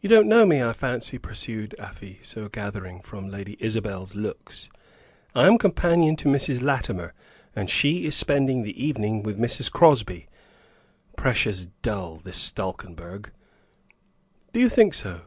"You 0.00 0.08
don't 0.08 0.28
know 0.28 0.46
me, 0.46 0.62
I 0.62 0.72
fancy," 0.72 1.18
pursued 1.18 1.74
Afy, 1.76 2.20
so 2.22 2.48
gathering 2.48 3.00
from 3.00 3.26
Lady 3.28 3.56
Isabel's 3.58 4.14
looks. 4.14 4.70
"I 5.34 5.48
am 5.48 5.58
companion 5.58 6.14
to 6.14 6.28
Mrs. 6.28 6.62
Latimer; 6.62 7.14
and 7.56 7.68
she 7.68 8.06
is 8.06 8.14
spending 8.14 8.62
the 8.62 8.80
evening 8.80 9.24
with 9.24 9.36
Mrs. 9.36 9.72
Crosby. 9.72 10.28
Precious 11.16 11.64
dull, 11.82 12.18
this 12.18 12.38
Stalkenberg." 12.38 13.32
"Do 14.52 14.60
you 14.60 14.68
think 14.68 14.94
so?" 14.94 15.22